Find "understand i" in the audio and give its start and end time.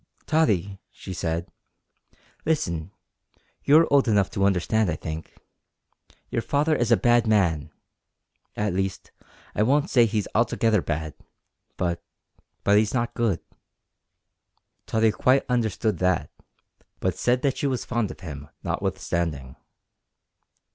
4.45-4.95